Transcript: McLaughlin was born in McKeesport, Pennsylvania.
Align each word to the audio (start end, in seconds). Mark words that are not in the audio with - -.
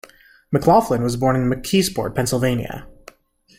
McLaughlin 0.51 1.03
was 1.03 1.15
born 1.15 1.35
in 1.35 1.47
McKeesport, 1.47 2.15
Pennsylvania. 2.15 2.87